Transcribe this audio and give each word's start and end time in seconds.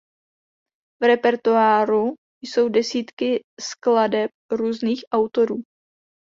V 1.03 1.07
repertoáru 1.07 2.13
jsou 2.41 2.69
desítky 2.69 3.41
skladeb 3.61 4.31
různých 4.51 5.01
autorů. 5.13 5.55